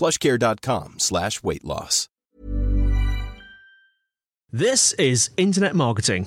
[0.00, 2.08] plushcare.com slash weight loss.
[4.52, 6.26] This is Internet Marketing.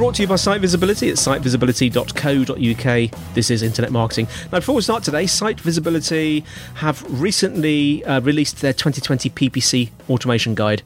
[0.00, 3.34] Brought to you by Site Visibility at sitevisibility.co.uk.
[3.34, 4.26] This is Internet Marketing.
[4.50, 6.42] Now, before we start today, Site Visibility
[6.76, 10.82] have recently uh, released their 2020 PPC automation guide.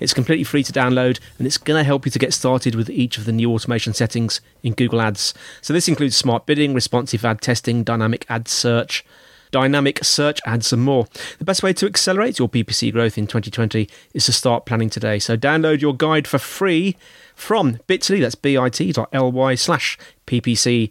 [0.00, 2.90] It's completely free to download and it's going to help you to get started with
[2.90, 5.32] each of the new automation settings in Google Ads.
[5.62, 9.02] So, this includes smart bidding, responsive ad testing, dynamic ad search
[9.50, 11.06] dynamic search ads and more.
[11.38, 15.18] The best way to accelerate your PPC growth in 2020 is to start planning today.
[15.18, 16.96] So download your guide for free
[17.34, 20.90] from bit.ly, that's bit.ly slash ppc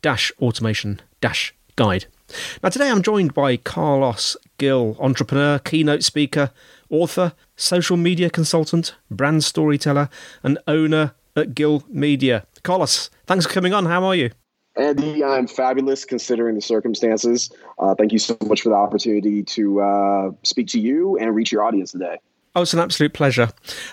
[0.00, 2.06] dash automation dash guide.
[2.62, 6.50] Now today I'm joined by Carlos Gil, entrepreneur, keynote speaker,
[6.90, 10.08] author, social media consultant, brand storyteller,
[10.42, 12.46] and owner at Gil Media.
[12.62, 13.86] Carlos, thanks for coming on.
[13.86, 14.30] How are you?
[14.78, 17.50] Andy, I'm fabulous considering the circumstances.
[17.78, 21.50] Uh, thank you so much for the opportunity to uh, speak to you and reach
[21.50, 22.18] your audience today.
[22.54, 23.50] Oh, it's an absolute pleasure.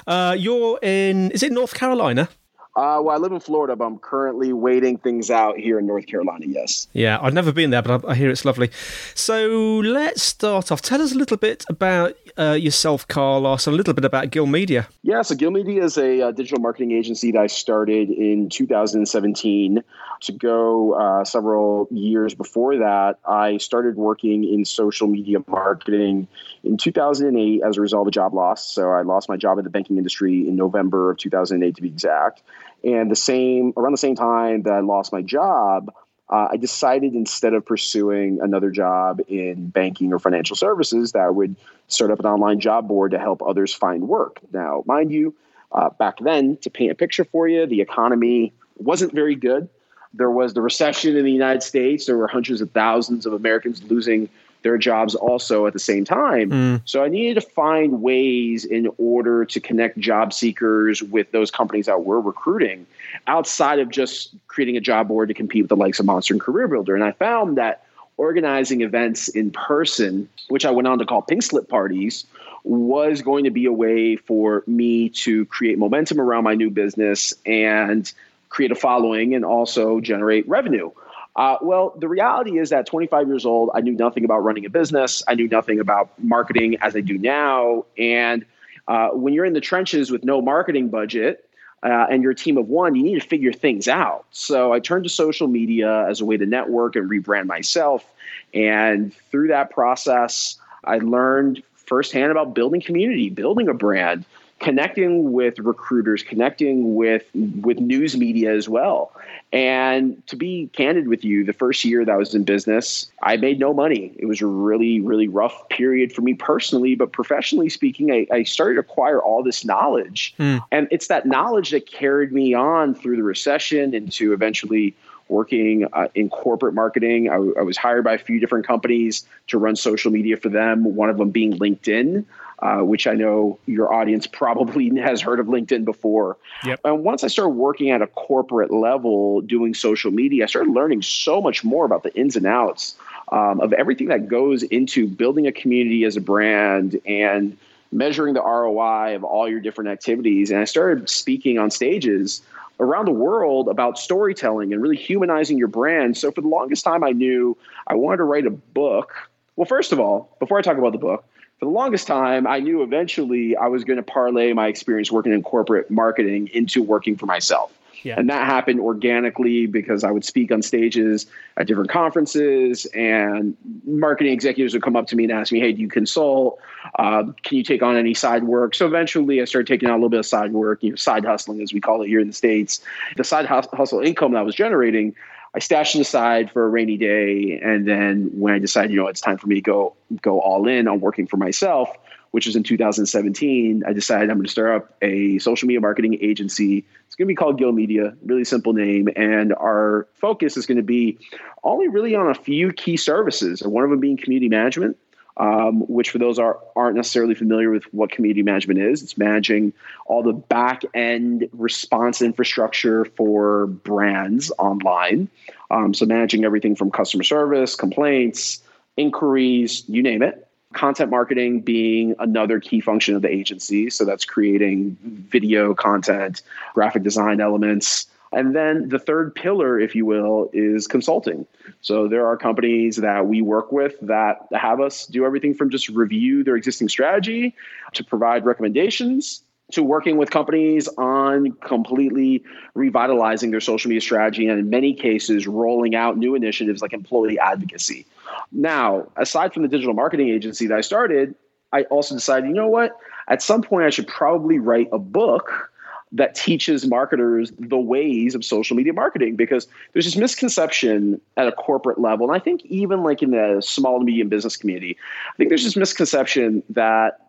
[0.07, 2.29] Uh, you're in, is it North Carolina?
[2.75, 6.07] Uh, well, I live in Florida, but I'm currently waiting things out here in North
[6.07, 6.45] Carolina.
[6.45, 6.87] Yes.
[6.91, 8.69] Yeah, I've never been there, but I, I hear it's lovely.
[9.13, 9.47] So
[9.79, 10.81] let's start off.
[10.81, 14.87] Tell us a little bit about uh, yourself, Carlos, a little bit about Gil Media.
[15.03, 19.83] Yeah, so Gil Media is a uh, digital marketing agency that I started in 2017.
[20.21, 26.27] To go uh, several years before that, I started working in social media marketing
[26.63, 28.65] in 2008 as a result of a job loss.
[28.71, 31.89] So I lost my job in the banking industry in November of 2008, to be
[31.89, 32.41] exact.
[32.83, 35.91] And the same around the same time that I lost my job,
[36.29, 41.29] uh, I decided instead of pursuing another job in banking or financial services, that I
[41.29, 41.55] would
[41.87, 44.39] start up an online job board to help others find work.
[44.51, 45.35] Now, mind you,
[45.71, 49.69] uh, back then, to paint a picture for you, the economy wasn't very good.
[50.13, 52.05] There was the recession in the United States.
[52.05, 54.29] There were hundreds of thousands of Americans losing
[54.65, 56.49] their jobs also at the same time.
[56.49, 56.81] Mm.
[56.85, 61.85] So I needed to find ways in order to connect job seekers with those companies
[61.85, 62.87] that were recruiting
[63.27, 66.41] outside of just creating a job board to compete with the likes of Monster and
[66.41, 66.95] Career Builder.
[66.95, 67.85] And I found that
[68.17, 72.25] organizing events in person, which I went on to call pink slip parties,
[72.63, 77.35] was going to be a way for me to create momentum around my new business
[77.45, 78.11] and
[78.49, 80.89] create a following and also generate revenue.
[81.35, 84.69] Uh, well, the reality is that 25 years old, I knew nothing about running a
[84.69, 85.21] business.
[85.27, 87.85] I knew nothing about marketing as I do now.
[87.97, 88.45] And
[88.87, 91.49] uh, when you're in the trenches with no marketing budget
[91.83, 94.25] uh, and you're a team of one, you need to figure things out.
[94.31, 98.05] So I turned to social media as a way to network and rebrand myself.
[98.53, 104.25] And through that process, I learned firsthand about building community, building a brand,
[104.59, 109.11] connecting with recruiters, connecting with with news media as well.
[109.51, 113.37] And to be candid with you, the first year that I was in business, I
[113.37, 114.13] made no money.
[114.17, 118.43] It was a really, really rough period for me personally, but professionally speaking, I, I
[118.43, 120.33] started to acquire all this knowledge.
[120.39, 120.63] Mm.
[120.71, 124.95] And it's that knowledge that carried me on through the recession into eventually
[125.27, 127.29] working uh, in corporate marketing.
[127.29, 130.95] I, I was hired by a few different companies to run social media for them,
[130.95, 132.25] one of them being LinkedIn
[132.59, 136.37] uh, which I know your audience probably has heard of LinkedIn before.
[136.63, 136.81] Yep.
[136.83, 141.01] And once I started working at a corporate level doing social media, I started learning
[141.01, 142.95] so much more about the ins and outs
[143.31, 147.57] um, of everything that goes into building a community as a brand and
[147.91, 150.51] measuring the ROI of all your different activities.
[150.51, 152.41] And I started speaking on stages
[152.79, 156.17] around the world about storytelling and really humanizing your brand.
[156.17, 159.13] So for the longest time, I knew I wanted to write a book.
[159.55, 161.25] Well, first of all, before I talk about the book,
[161.59, 165.33] for the longest time, I knew eventually I was going to parlay my experience working
[165.33, 167.71] in corporate marketing into working for myself.
[168.03, 168.19] Yeah.
[168.19, 171.25] And that happened organically because I would speak on stages
[171.57, 175.71] at different conferences, and marketing executives would come up to me and ask me, Hey,
[175.71, 176.59] do you consult?
[176.99, 178.75] Uh, can you take on any side work?
[178.75, 181.25] So eventually I started taking on a little bit of side work, you know, side
[181.25, 182.81] hustling, as we call it here in the States.
[183.17, 185.15] The side hustle income that I was generating,
[185.55, 187.61] I stashed it aside for a rainy day.
[187.63, 190.67] And then when I decided, you know, it's time for me to go, go all
[190.67, 191.95] in on working for myself,
[192.31, 196.17] which was in 2017, I decided I'm going to start up a social media marketing
[196.21, 196.83] agency.
[197.07, 199.07] It's going to be called Gil Media, really simple name.
[199.15, 201.17] And our focus is going to be
[201.63, 204.97] only really on a few key services, and one of them being community management.
[205.37, 209.73] Um, which for those are aren't necessarily familiar with what community management is, it's managing
[210.05, 215.27] all the back end response infrastructure for brands online.
[215.69, 218.61] Um, so managing everything from customer service, complaints,
[218.95, 223.89] inquiries, you name it content marketing being another key function of the agency.
[223.89, 224.97] So that's creating
[225.29, 226.41] video content,
[226.73, 228.07] graphic design elements.
[228.35, 231.47] And then the third pillar, if you will, is consulting.
[231.79, 235.87] So there are companies that we work with that have us do everything from just
[235.87, 237.55] review their existing strategy
[237.93, 239.41] to provide recommendations
[239.71, 242.43] to working with companies on completely
[242.75, 247.39] revitalizing their social media strategy and in many cases rolling out new initiatives like employee
[247.39, 248.05] advocacy.
[248.51, 251.35] Now, aside from the digital marketing agency that I started,
[251.71, 252.97] I also decided, you know what?
[253.27, 255.71] At some point, I should probably write a book
[256.15, 261.51] that teaches marketers the ways of social media marketing because there's this misconception at a
[261.51, 264.97] corporate level and i think even like in the small and medium business community
[265.33, 267.19] i think there's this misconception that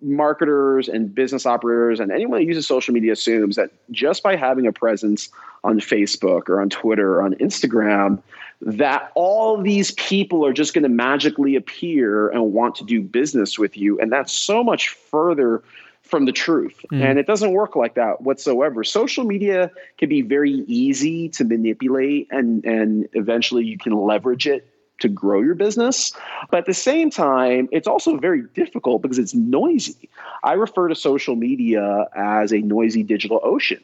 [0.00, 4.66] marketers and business operators and anyone who uses social media assumes that just by having
[4.66, 5.28] a presence
[5.64, 8.22] on facebook or on twitter or on instagram
[8.62, 13.58] that all these people are just going to magically appear and want to do business
[13.58, 15.62] with you and that's so much further
[16.06, 16.84] from the truth.
[16.92, 17.02] Mm.
[17.02, 18.84] And it doesn't work like that whatsoever.
[18.84, 24.68] Social media can be very easy to manipulate and and eventually you can leverage it
[25.00, 26.12] to grow your business.
[26.50, 30.08] But at the same time, it's also very difficult because it's noisy.
[30.42, 33.82] I refer to social media as a noisy digital ocean.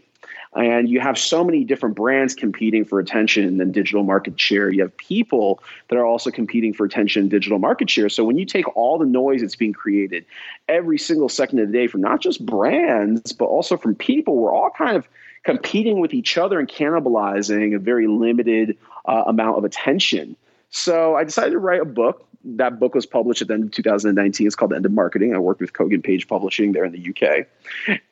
[0.54, 4.70] And you have so many different brands competing for attention and digital market share.
[4.70, 8.10] You have people that are also competing for attention and digital market share.
[8.10, 10.26] So when you take all the noise that's being created
[10.69, 14.54] every single second of the day from not just brands, but also from people, we're
[14.54, 15.08] all kind of
[15.44, 18.76] competing with each other and cannibalizing a very limited
[19.06, 20.37] uh, amount of attention.
[20.70, 23.70] So I decided to write a book that book was published at the end of
[23.70, 24.46] 2019.
[24.46, 25.34] It's called The End of Marketing.
[25.34, 27.46] I worked with Kogan Page Publishing there in the UK.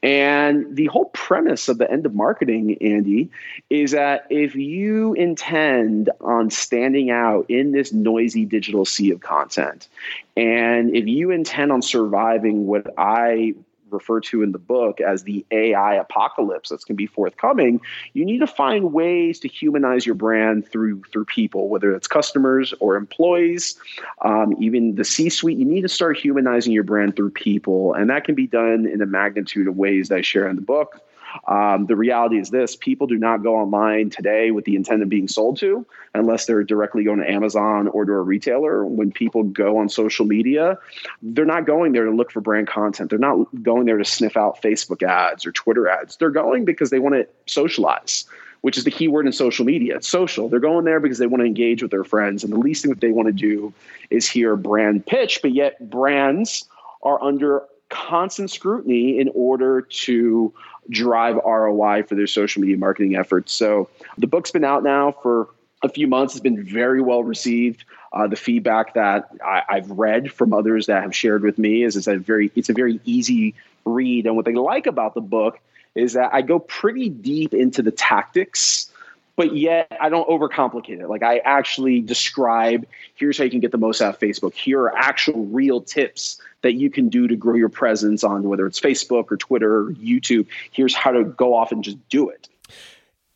[0.02, 3.30] And the whole premise of The End of Marketing, Andy,
[3.68, 9.88] is that if you intend on standing out in this noisy digital sea of content,
[10.36, 13.54] and if you intend on surviving what I
[13.92, 17.80] refer to in the book as the AI apocalypse that's going to be forthcoming,
[18.12, 22.74] you need to find ways to humanize your brand through through people, whether it's customers
[22.80, 23.76] or employees,
[24.22, 25.58] um, even the C-suite.
[25.58, 29.02] You need to start humanizing your brand through people, and that can be done in
[29.02, 31.00] a magnitude of ways that I share in the book.
[31.46, 35.08] Um, the reality is this people do not go online today with the intent of
[35.08, 38.84] being sold to unless they're directly going to Amazon or to a retailer.
[38.84, 40.78] When people go on social media,
[41.22, 43.10] they're not going there to look for brand content.
[43.10, 46.16] They're not going there to sniff out Facebook ads or Twitter ads.
[46.16, 48.24] They're going because they want to socialize
[48.62, 49.96] which is the key word in social media.
[49.96, 50.48] It's social.
[50.48, 52.44] They're going there because they want to engage with their friends.
[52.44, 53.72] And the least thing that they want to do
[54.10, 56.64] is hear brand pitch, but yet brands
[57.02, 60.52] are under constant scrutiny in order to
[60.88, 63.52] drive ROI for their social media marketing efforts.
[63.52, 65.48] So the book's been out now for
[65.82, 66.34] a few months.
[66.34, 67.84] It's been very well received.
[68.12, 71.96] Uh, the feedback that I, have read from others that have shared with me is
[71.96, 73.54] it's a very it's a very easy
[73.84, 74.26] read.
[74.26, 75.60] And what they like about the book
[75.94, 78.90] is that I go pretty deep into the tactics,
[79.36, 81.08] but yet I don't overcomplicate it.
[81.08, 84.54] Like I actually describe here's how you can get the most out of Facebook.
[84.54, 88.66] Here are actual real tips that you can do to grow your presence on whether
[88.66, 90.46] it's Facebook or Twitter or YouTube.
[90.72, 92.48] Here's how to go off and just do it.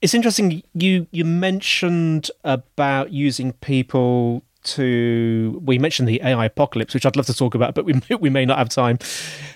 [0.03, 7.07] It's interesting you you mentioned about using people to we mentioned the AI apocalypse, which
[7.07, 8.99] I'd love to talk about, but we we may not have time.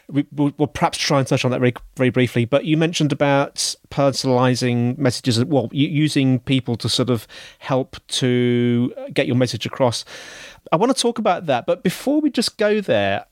[0.09, 2.45] We, will we'll perhaps try and touch on that very very briefly.
[2.45, 7.27] But you mentioned about personalizing messages, well, using people to sort of
[7.59, 10.05] help to get your message across.
[10.73, 13.27] I want to talk about that, but before we just go there,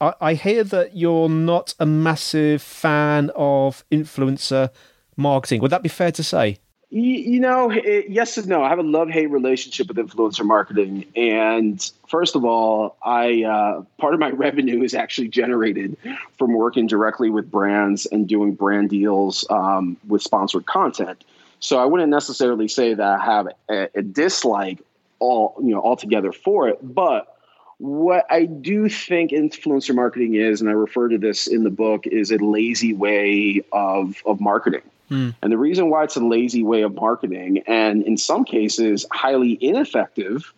[0.00, 4.70] I, I hear that you're not a massive fan of influencer
[5.16, 5.60] marketing.
[5.60, 6.58] Would that be fair to say?
[6.90, 8.62] You, know, it, yes and no.
[8.62, 11.04] I have a love hate relationship with influencer marketing.
[11.16, 15.96] And first of all, I uh, part of my revenue is actually generated
[16.38, 21.24] from working directly with brands and doing brand deals um, with sponsored content.
[21.58, 24.80] So I wouldn't necessarily say that I have a, a dislike
[25.18, 27.33] all you know altogether for it, but
[27.78, 32.06] what I do think influencer marketing is, and I refer to this in the book,
[32.06, 34.82] is a lazy way of of marketing.
[35.10, 35.34] Mm.
[35.42, 39.58] And the reason why it's a lazy way of marketing, and in some cases highly
[39.60, 40.52] ineffective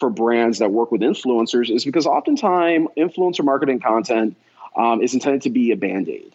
[0.00, 4.36] for brands that work with influencers, is because oftentimes influencer marketing content
[4.76, 6.32] um, is intended to be a band aid.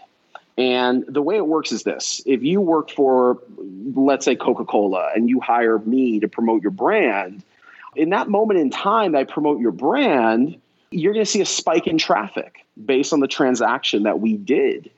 [0.58, 3.40] And the way it works is this if you work for,
[3.94, 7.44] let's say, Coca Cola, and you hire me to promote your brand,
[7.98, 10.60] in that moment in time that I promote your brand,
[10.92, 14.90] you're going to see a spike in traffic based on the transaction that we did.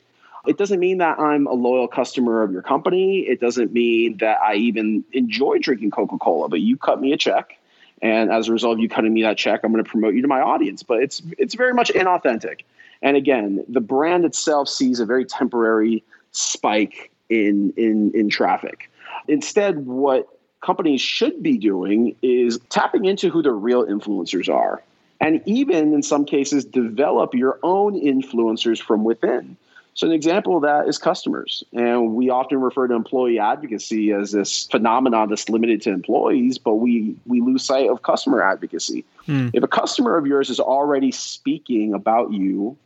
[0.46, 3.20] It doesn't mean that I'm a loyal customer of your company.
[3.20, 7.18] It doesn't mean that I even enjoy drinking Coca Cola, but you cut me a
[7.18, 7.58] check.
[8.02, 10.22] And as a result of you cutting me that check, I'm going to promote you
[10.22, 10.84] to my audience.
[10.84, 12.62] But it's it's very much inauthentic.
[13.02, 18.90] And again, the brand itself sees a very temporary spike in in in traffic.
[19.28, 24.82] Instead, what companies should be doing is tapping into who the real influencers are.
[25.22, 29.58] And even in some cases, develop your own influencers from within.
[29.94, 31.62] So, an example of that is customers.
[31.74, 36.76] And we often refer to employee advocacy as this phenomenon that's limited to employees, but
[36.76, 39.04] we, we lose sight of customer advocacy.
[39.26, 39.50] Hmm.
[39.52, 42.78] If a customer of yours is already speaking about you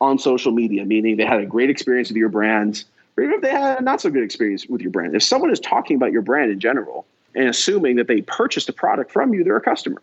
[0.00, 2.84] on social media, meaning they had a great experience with your brand,
[3.18, 5.50] or even if they had a not so good experience with your brand, if someone
[5.50, 9.34] is talking about your brand in general and assuming that they purchased a product from
[9.34, 10.02] you, they're a customer.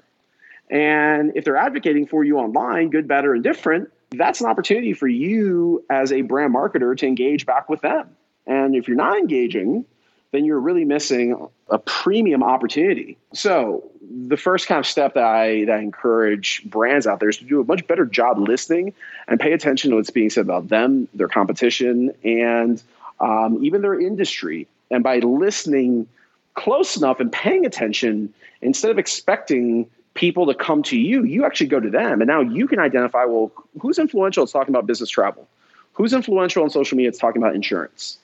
[0.69, 5.07] And if they're advocating for you online, good, better, and different, that's an opportunity for
[5.07, 8.15] you as a brand marketer to engage back with them.
[8.45, 9.86] And if you're not engaging,
[10.31, 13.17] then you're really missing a premium opportunity.
[13.33, 17.38] So the first kind of step that I that I encourage brands out there is
[17.38, 18.93] to do a much better job listening
[19.27, 22.81] and pay attention to what's being said about them, their competition, and
[23.19, 24.67] um, even their industry.
[24.91, 26.07] And by listening
[26.55, 31.67] close enough and paying attention, instead of expecting people to come to you, you actually
[31.67, 32.21] go to them.
[32.21, 34.43] And now you can identify well, who's influential?
[34.43, 35.47] It's talking about business travel.
[35.93, 37.09] Who's influential on social media?
[37.09, 38.17] It's talking about insurance.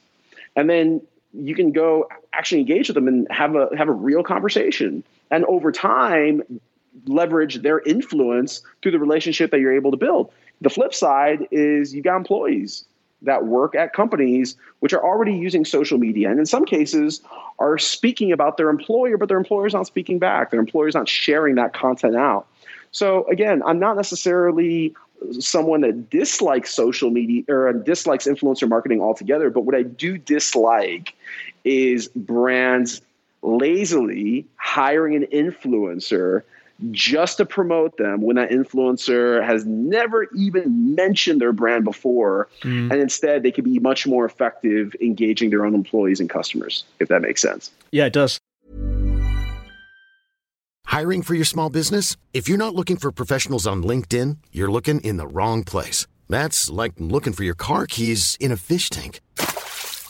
[0.55, 1.01] And then
[1.33, 5.03] you can go actually engage with them and have a have a real conversation.
[5.31, 6.41] And over time,
[7.05, 10.31] leverage their influence through the relationship that you're able to build.
[10.61, 12.85] The flip side is you got employees
[13.21, 17.21] that work at companies which are already using social media and in some cases
[17.59, 20.51] are speaking about their employer, but their employer is not speaking back.
[20.51, 22.47] Their employer is not sharing that content out.
[22.91, 24.93] So again, I'm not necessarily
[25.39, 31.13] someone that dislikes social media or dislikes influencer marketing altogether, but what I do dislike
[31.63, 33.01] is brands
[33.41, 36.43] lazily hiring an influencer
[36.91, 42.49] just to promote them when that influencer has never even mentioned their brand before.
[42.61, 42.91] Mm.
[42.91, 47.07] And instead, they could be much more effective engaging their own employees and customers, if
[47.07, 47.71] that makes sense.
[47.91, 48.39] Yeah, it does.
[50.85, 52.15] Hiring for your small business?
[52.33, 56.07] If you're not looking for professionals on LinkedIn, you're looking in the wrong place.
[56.29, 59.19] That's like looking for your car keys in a fish tank.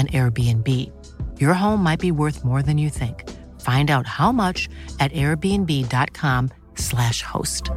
[0.00, 0.90] an Airbnb.
[1.38, 3.28] Your home might be worth more than you think.
[3.60, 7.70] Find out how much at airbnb.com/slash host.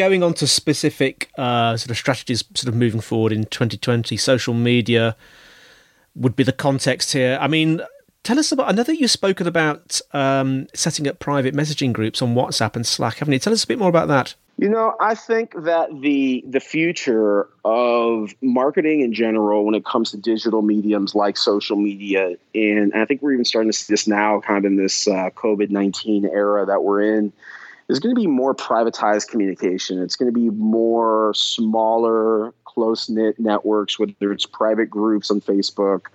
[0.00, 4.54] going on to specific uh, sort of strategies, sort of moving forward in 2020, social
[4.54, 5.14] media
[6.14, 7.36] would be the context here.
[7.38, 7.82] I mean,
[8.22, 8.68] tell us about.
[8.68, 12.86] I know that you've spoken about um, setting up private messaging groups on WhatsApp and
[12.86, 13.38] Slack, haven't you?
[13.38, 14.34] Tell us a bit more about that.
[14.60, 20.10] You know, I think that the the future of marketing in general, when it comes
[20.10, 24.06] to digital mediums like social media, and I think we're even starting to see this
[24.06, 27.32] now, kind of in this uh, COVID nineteen era that we're in,
[27.88, 30.02] is going to be more privatized communication.
[30.02, 36.08] It's going to be more smaller, close knit networks, whether it's private groups on Facebook,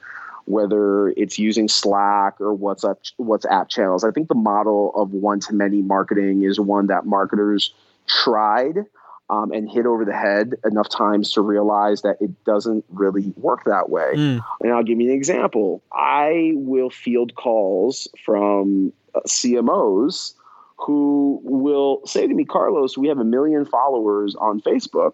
[0.45, 4.03] whether it's using Slack or WhatsApp WhatsApp channels.
[4.03, 7.73] I think the model of one to many marketing is one that marketers
[8.07, 8.85] tried
[9.29, 13.63] um, and hit over the head enough times to realize that it doesn't really work
[13.65, 14.11] that way.
[14.15, 14.45] Mm.
[14.61, 15.81] And I'll give you an example.
[15.91, 20.33] I will field calls from uh, CMOs
[20.77, 25.13] who will say to me, Carlos, we have a million followers on Facebook,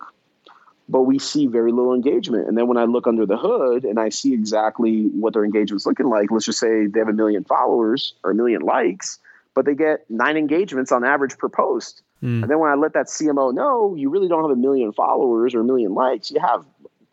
[0.90, 2.48] but we see very little engagement.
[2.48, 5.86] And then when I look under the hood and I see exactly what their engagement's
[5.86, 9.20] looking like, let's just say they have a million followers or a million likes,
[9.56, 12.02] but they get nine engagements on average per post.
[12.24, 12.44] Mm.
[12.44, 15.56] And then when I let that CMO know you really don't have a million followers
[15.56, 16.66] or a million likes, you have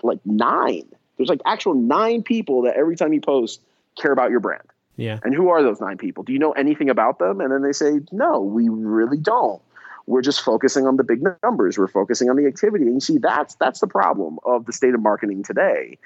[0.02, 0.86] like nine.
[1.16, 3.60] There's like actual nine people that every time you post
[4.00, 4.62] care about your brand.
[4.96, 5.18] Yeah.
[5.22, 6.24] And who are those nine people?
[6.24, 7.40] Do you know anything about them?
[7.40, 9.62] And then they say, no, we really don't.
[10.06, 11.76] We're just focusing on the big numbers.
[11.76, 12.84] We're focusing on the activity.
[12.84, 15.98] And you see, that's that's the problem of the state of marketing today,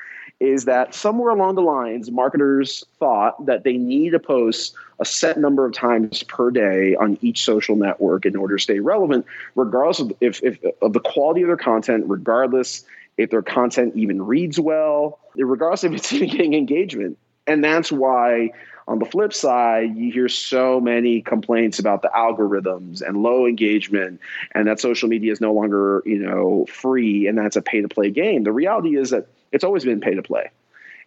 [0.43, 5.39] is that somewhere along the lines, marketers thought that they need to post a set
[5.39, 10.01] number of times per day on each social network in order to stay relevant, regardless
[10.01, 12.85] of if, if of the quality of their content, regardless
[13.19, 17.17] if their content even reads well, regardless if it's even getting engagement.
[17.47, 18.51] And that's why
[18.89, 24.21] on the flip side, you hear so many complaints about the algorithms and low engagement
[24.53, 27.89] and that social media is no longer, you know, free and that's a pay to
[27.89, 28.43] play game.
[28.43, 30.51] The reality is that it's always been pay to play.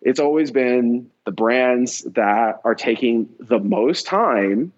[0.01, 4.71] It's always been the brands that are taking the most time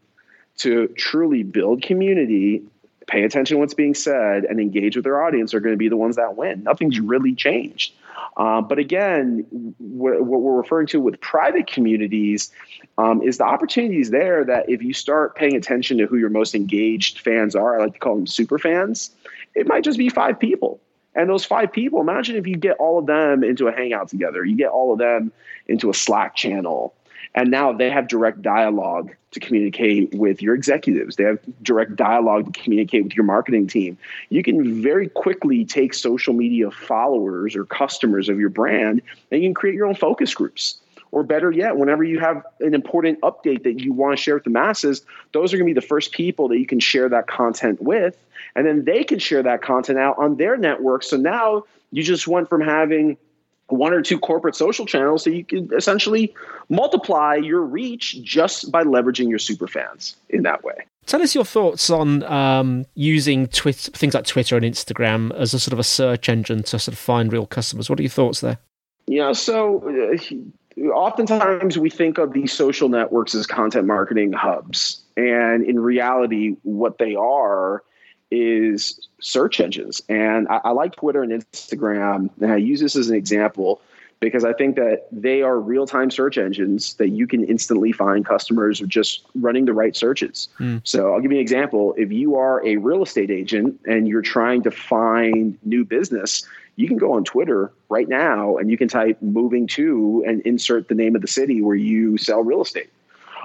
[0.58, 2.64] to truly build community,
[3.08, 5.90] pay attention to what's being said, and engage with their audience are going to be
[5.90, 6.64] the ones that win.
[6.64, 7.94] Nothing's really changed.
[8.36, 9.46] Uh, but again,
[9.80, 12.52] what we're referring to with private communities
[12.98, 16.56] um, is the opportunities there that if you start paying attention to who your most
[16.56, 19.12] engaged fans are, I like to call them super fans,
[19.56, 20.80] it might just be five people.
[21.16, 24.46] And those five people, imagine if you get all of them into a hangout together,
[24.46, 25.32] you get all of them
[25.68, 26.94] into a Slack channel,
[27.36, 31.16] and now they have direct dialogue to communicate with your executives.
[31.16, 33.98] They have direct dialogue to communicate with your marketing team.
[34.30, 39.50] You can very quickly take social media followers or customers of your brand and you
[39.50, 40.80] can create your own focus groups.
[41.12, 44.44] Or better yet, whenever you have an important update that you want to share with
[44.44, 47.28] the masses, those are going to be the first people that you can share that
[47.28, 48.18] content with.
[48.56, 51.04] And then they can share that content out on their network.
[51.04, 53.18] So now you just went from having
[53.68, 56.34] one or two corporate social channels so you can essentially
[56.70, 60.86] multiply your reach just by leveraging your super fans in that way.
[61.06, 65.60] Tell us your thoughts on um, using Twitter, things like Twitter and Instagram as a
[65.60, 67.90] sort of a search engine to sort of find real customers.
[67.90, 68.58] What are your thoughts there?
[69.06, 75.02] Yeah, so uh, oftentimes we think of these social networks as content marketing hubs.
[75.16, 77.84] And in reality, what they are
[78.30, 80.02] is search engines.
[80.10, 83.82] And I, I, like Twitter and Instagram, and I use this as an example
[84.20, 88.26] because I think that they are real time search engines that you can instantly find
[88.26, 90.50] customers just running the right searches.
[90.60, 90.82] Mm.
[90.84, 91.94] So I'll give you an example.
[91.98, 96.88] If you are a real estate agent and you're trying to find new business, you
[96.88, 100.96] can go on Twitter right now and you can type moving to and insert the
[100.96, 102.90] name of the city where you sell real estate.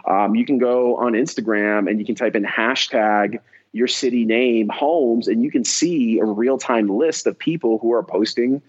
[0.06, 3.40] Um, you can go on Instagram and you can type in hashtag
[3.72, 7.92] your city name, homes, and you can see a real time list of people who
[7.92, 8.62] are posting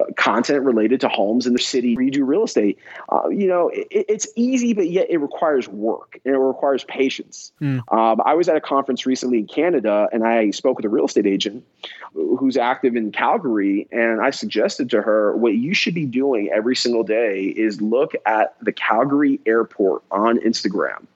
[0.00, 2.78] uh, content related to homes in the city where you do real estate.
[3.10, 7.52] Uh, you know, it, it's easy, but yet it requires work and it requires patience.
[7.60, 7.82] Mm.
[7.92, 11.04] Um, I was at a conference recently in Canada and I spoke with a real
[11.04, 11.62] estate agent
[12.14, 13.86] who's active in Calgary.
[13.92, 18.12] And I suggested to her what you should be doing every single day is look
[18.24, 21.06] at the Calgary airport on Instagram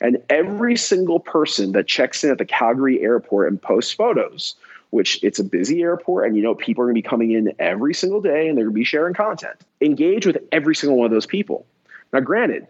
[0.00, 4.54] and every single person that checks in at the Calgary airport and posts photos,
[4.90, 7.52] which it's a busy airport and you know people are going to be coming in
[7.58, 9.56] every single day and they're going to be sharing content.
[9.80, 11.66] Engage with every single one of those people.
[12.12, 12.66] Now, granted,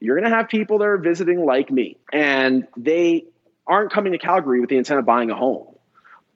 [0.00, 3.24] you're going to have people that are visiting like me and they
[3.66, 5.66] aren't coming to Calgary with the intent of buying a home.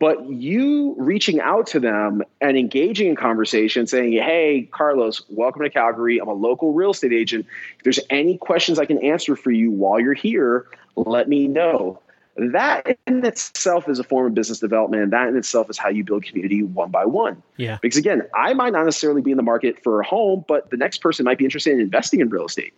[0.00, 5.70] But you reaching out to them and engaging in conversation, saying, Hey, Carlos, welcome to
[5.70, 6.18] Calgary.
[6.18, 7.46] I'm a local real estate agent.
[7.78, 12.00] If there's any questions I can answer for you while you're here, let me know.
[12.36, 15.04] that in itself is a form of business development.
[15.04, 17.40] And that in itself is how you build community one by one.
[17.56, 17.78] Yeah.
[17.80, 20.76] Because again, I might not necessarily be in the market for a home, but the
[20.76, 22.74] next person might be interested in investing in real estate,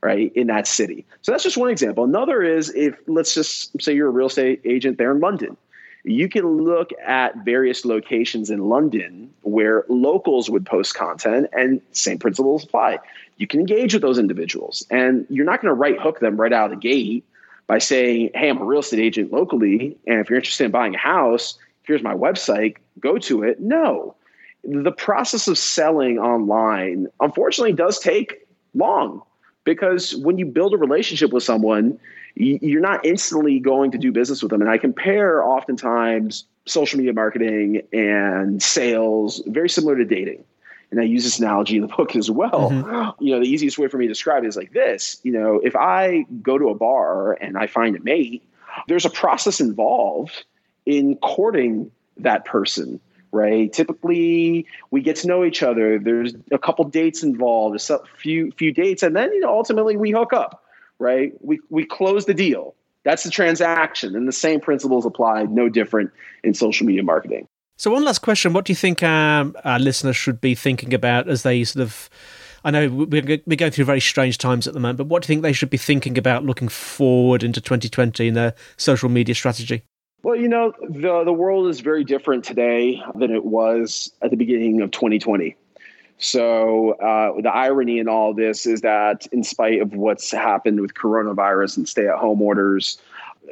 [0.00, 1.04] right, in that city.
[1.22, 2.04] So that's just one example.
[2.04, 5.56] Another is if, let's just say you're a real estate agent there in London.
[6.04, 12.18] You can look at various locations in London where locals would post content, and same
[12.18, 12.98] principles apply.
[13.36, 16.52] You can engage with those individuals, and you're not going to right hook them right
[16.52, 17.24] out of the gate
[17.66, 19.96] by saying, Hey, I'm a real estate agent locally.
[20.06, 23.60] And if you're interested in buying a house, here's my website, go to it.
[23.60, 24.14] No.
[24.64, 29.22] The process of selling online, unfortunately, does take long
[29.64, 31.98] because when you build a relationship with someone,
[32.34, 34.60] you're not instantly going to do business with them.
[34.60, 40.44] And I compare oftentimes social media marketing and sales very similar to dating
[40.90, 42.70] and I use this analogy in the book as well.
[42.70, 43.00] Mm-hmm.
[43.20, 45.20] You know, the easiest way for me to describe it is like this.
[45.22, 48.42] You know, if I go to a bar and I find a mate,
[48.88, 50.44] there's a process involved
[50.86, 53.00] in courting that person
[53.32, 58.50] right typically we get to know each other there's a couple dates involved a few
[58.52, 60.64] few dates and then you know ultimately we hook up
[61.00, 65.68] right we we close the deal that's the transaction and the same principles apply no
[65.68, 66.10] different
[66.44, 67.48] in social media marketing
[67.80, 71.30] so, one last question: What do you think um, our listeners should be thinking about
[71.30, 72.10] as they sort of?
[72.62, 75.28] I know we're going through very strange times at the moment, but what do you
[75.28, 79.82] think they should be thinking about looking forward into 2020 in their social media strategy?
[80.22, 84.36] Well, you know, the the world is very different today than it was at the
[84.36, 85.56] beginning of 2020.
[86.20, 90.94] So uh, the irony in all this is that, in spite of what's happened with
[90.94, 92.98] coronavirus and stay-at-home orders,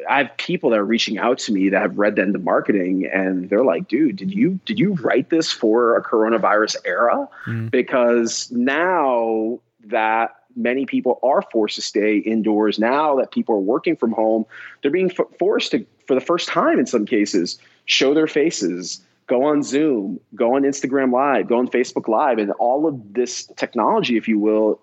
[0.08, 2.44] I have people that are reaching out to me that have read the end of
[2.44, 7.28] marketing and they're like, dude, did you did you write this for a coronavirus era?
[7.46, 7.70] Mm.
[7.70, 13.96] Because now that many people are forced to stay indoors, now that people are working
[13.96, 14.44] from home,
[14.82, 19.00] they're being f- forced to, for the first time in some cases, show their faces,
[19.28, 23.46] go on Zoom, go on Instagram Live, go on Facebook Live, and all of this
[23.56, 24.80] technology, if you will,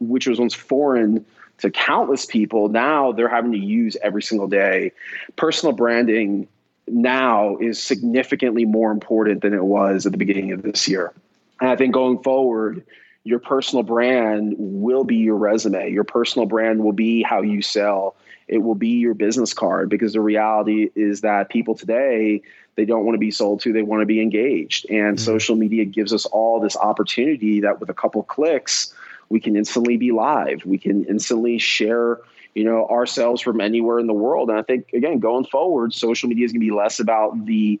[0.00, 1.24] which was once foreign
[1.58, 4.92] to countless people now they're having to use every single day.
[5.36, 6.46] Personal branding
[6.86, 11.12] now is significantly more important than it was at the beginning of this year.
[11.60, 12.84] And i think going forward
[13.24, 15.90] your personal brand will be your resume.
[15.90, 18.16] Your personal brand will be how you sell.
[18.46, 22.40] It will be your business card because the reality is that people today
[22.78, 25.24] they don't want to be sold to they want to be engaged and mm-hmm.
[25.24, 28.94] social media gives us all this opportunity that with a couple clicks
[29.28, 30.64] we can instantly be live.
[30.64, 32.20] We can instantly share,
[32.54, 34.50] you know, ourselves from anywhere in the world.
[34.50, 37.80] And I think again, going forward, social media is going to be less about the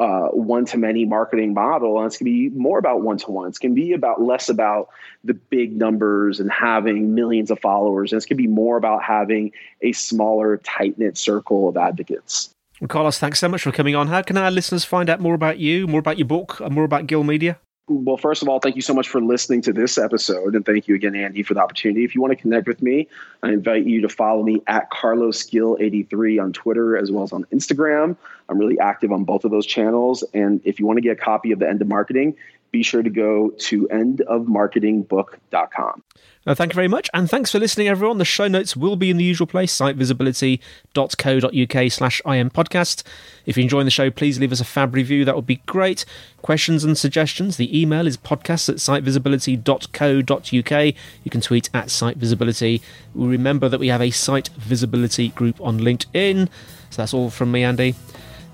[0.00, 3.30] uh, one to many marketing model, and it's going to be more about one to
[3.30, 3.48] one.
[3.48, 4.88] It's going to be about less about
[5.24, 9.02] the big numbers and having millions of followers, and it's going to be more about
[9.02, 9.52] having
[9.82, 12.53] a smaller, tight knit circle of advocates.
[12.88, 14.08] Carlos, thanks so much for coming on.
[14.08, 16.84] How can our listeners find out more about you, more about your book, and more
[16.84, 17.58] about Gil Media?
[17.86, 20.54] Well, first of all, thank you so much for listening to this episode.
[20.54, 22.02] And thank you again, Andy, for the opportunity.
[22.02, 23.08] If you want to connect with me,
[23.42, 27.44] I invite you to follow me at Carlos Gil83 on Twitter as well as on
[27.52, 28.16] Instagram.
[28.48, 30.24] I'm really active on both of those channels.
[30.32, 32.34] And if you want to get a copy of The End of Marketing,
[32.74, 36.02] be sure to go to endofmarketingbook.com.
[36.46, 37.08] Uh, thank you very much.
[37.14, 38.18] And thanks for listening, everyone.
[38.18, 43.04] The show notes will be in the usual place, sitevisibility.co.uk slash IM podcast.
[43.46, 45.24] If you're enjoying the show, please leave us a fab review.
[45.24, 46.04] That would be great.
[46.42, 50.94] Questions and suggestions, the email is podcast at sitevisibility.co.uk.
[51.22, 52.82] You can tweet at sitevisibility.
[53.14, 56.48] Remember that we have a site visibility group on LinkedIn.
[56.90, 57.94] So that's all from me, Andy.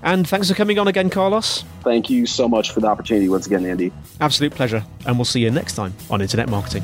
[0.03, 1.63] And thanks for coming on again, Carlos.
[1.83, 3.91] Thank you so much for the opportunity once again, Andy.
[4.19, 4.83] Absolute pleasure.
[5.05, 6.83] And we'll see you next time on Internet Marketing.